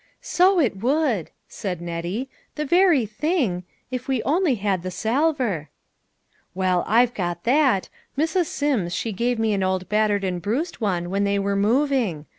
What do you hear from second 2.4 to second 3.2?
the very